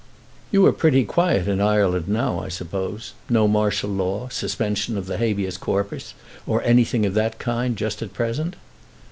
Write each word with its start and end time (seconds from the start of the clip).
"You 0.51 0.65
are 0.65 0.71
pretty 0.71 1.03
quiet 1.05 1.47
in 1.47 1.61
Ireland 1.61 2.07
now, 2.07 2.39
I 2.39 2.47
suppose; 2.47 3.13
no 3.29 3.47
martial 3.47 3.91
law, 3.91 4.29
suspension 4.29 4.97
of 4.97 5.05
the 5.05 5.17
habeas 5.17 5.57
corpus, 5.57 6.15
or 6.47 6.63
anything 6.63 7.05
of 7.05 7.13
that 7.13 7.37
kind, 7.37 7.77
just 7.77 8.01
at 8.01 8.11
present?" 8.11 8.55